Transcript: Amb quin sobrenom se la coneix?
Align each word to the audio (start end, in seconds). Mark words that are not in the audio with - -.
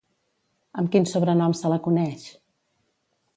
Amb 0.81 0.89
quin 0.95 1.05
sobrenom 1.11 1.53
se 1.61 1.71
la 1.75 1.79
coneix? 1.89 2.25